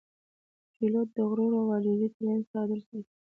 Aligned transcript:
پیلوټ 0.75 1.07
د 1.15 1.17
غرور 1.29 1.51
او 1.59 1.67
عاجزۍ 1.73 2.07
ترمنځ 2.15 2.43
تعادل 2.51 2.79
ساتي. 2.89 3.13